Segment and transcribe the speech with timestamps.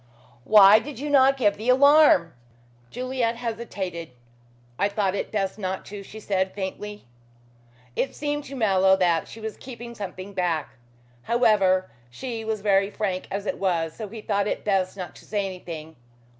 [0.45, 2.33] "Why did you not give the alarm?"
[2.89, 4.09] Juliet hesitated.
[4.79, 7.05] "I thought it best not to," she said faintly.
[7.95, 10.71] It seemed to Mallow that she was keeping something back.
[11.21, 15.25] However, she was very frank as it was, so he thought it best not to
[15.25, 15.95] say anything.